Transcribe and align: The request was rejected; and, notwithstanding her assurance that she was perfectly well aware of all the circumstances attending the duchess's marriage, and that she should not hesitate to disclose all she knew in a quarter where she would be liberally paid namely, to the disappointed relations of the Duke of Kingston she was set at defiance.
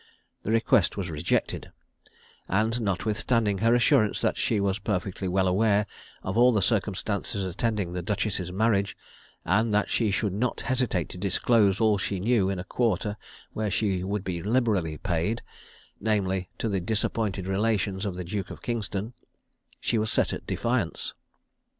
The 0.41 0.49
request 0.49 0.97
was 0.97 1.11
rejected; 1.11 1.71
and, 2.49 2.81
notwithstanding 2.81 3.59
her 3.59 3.75
assurance 3.75 4.19
that 4.21 4.35
she 4.35 4.59
was 4.59 4.79
perfectly 4.79 5.27
well 5.27 5.47
aware 5.47 5.85
of 6.23 6.35
all 6.39 6.51
the 6.51 6.63
circumstances 6.63 7.43
attending 7.43 7.93
the 7.93 8.01
duchess's 8.01 8.51
marriage, 8.51 8.97
and 9.45 9.71
that 9.75 9.91
she 9.91 10.09
should 10.09 10.33
not 10.33 10.61
hesitate 10.61 11.07
to 11.09 11.19
disclose 11.19 11.79
all 11.79 11.99
she 11.99 12.19
knew 12.19 12.49
in 12.49 12.57
a 12.57 12.63
quarter 12.63 13.15
where 13.53 13.69
she 13.69 14.03
would 14.03 14.23
be 14.23 14.41
liberally 14.41 14.97
paid 14.97 15.43
namely, 15.99 16.49
to 16.57 16.67
the 16.67 16.79
disappointed 16.81 17.45
relations 17.45 18.03
of 18.03 18.15
the 18.15 18.23
Duke 18.23 18.49
of 18.49 18.63
Kingston 18.63 19.13
she 19.79 19.99
was 19.99 20.11
set 20.11 20.33
at 20.33 20.47
defiance. 20.47 21.13